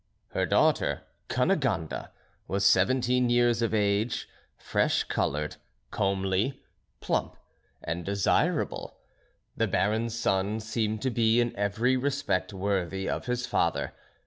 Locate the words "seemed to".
10.59-11.11